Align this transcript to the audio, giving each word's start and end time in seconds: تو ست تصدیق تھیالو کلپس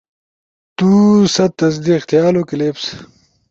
تو 0.77 0.89
ست 1.35 1.51
تصدیق 1.61 2.01
تھیالو 2.09 2.41
کلپس 2.49 2.85